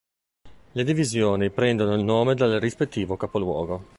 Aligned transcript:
Le 0.71 0.83
divisioni 0.83 1.51
prendono 1.51 1.93
il 1.93 2.03
nome 2.03 2.33
dal 2.33 2.59
rispettivo 2.59 3.17
capoluogo. 3.17 3.85